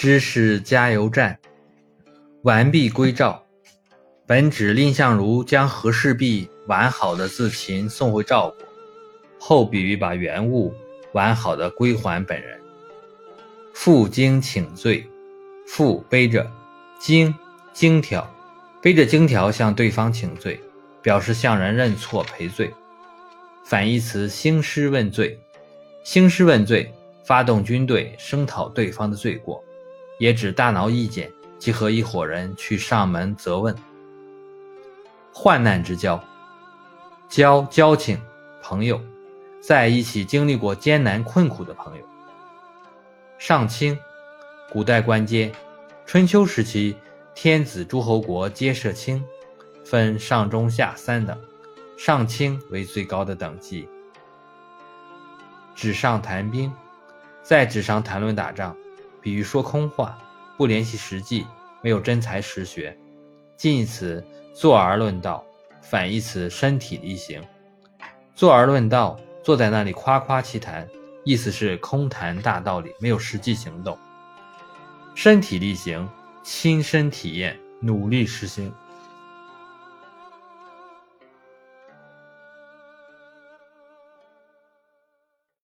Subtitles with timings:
[0.00, 1.38] 知识加油站，
[2.44, 3.44] 完璧归赵。
[4.26, 8.66] 本指蔺相如将和氏璧完好的自秦送回赵国，
[9.38, 10.72] 后比喻把原物
[11.12, 12.58] 完好的归还本人。
[13.74, 15.06] 负荆请罪，
[15.66, 16.50] 负背着
[16.98, 17.34] 荆
[17.74, 18.26] 荆条，
[18.80, 20.58] 背着荆条向对方请罪，
[21.02, 22.72] 表示向人认错赔罪。
[23.66, 25.38] 反义词兴师问罪，
[26.02, 26.90] 兴师问罪，
[27.22, 29.62] 发动军队声讨对方的罪过。
[30.20, 33.74] 也指大挠意见，即和一伙人去上门责问。
[35.32, 36.22] 患难之交，
[37.26, 38.20] 交交情
[38.62, 39.00] 朋友，
[39.62, 42.04] 在一起经历过艰难困苦的朋友。
[43.38, 43.98] 上卿，
[44.70, 45.50] 古代官阶，
[46.04, 46.94] 春秋时期
[47.34, 49.24] 天子诸侯国皆设卿，
[49.86, 51.34] 分上中下三等，
[51.96, 53.88] 上卿为最高的等级。
[55.74, 56.70] 纸上谈兵，
[57.42, 58.76] 在纸上谈论打仗。
[59.20, 60.18] 比喻说空话，
[60.56, 61.46] 不联系实际，
[61.82, 62.96] 没有真才实学。
[63.56, 65.44] 近义词坐而论道，
[65.82, 67.42] 反义词身体力行。
[68.34, 70.88] 坐而论道，坐在那里夸夸其谈，
[71.24, 73.98] 意思是空谈大道理，没有实际行动。
[75.14, 76.08] 身体力行，
[76.42, 78.72] 亲身体验，努力实行。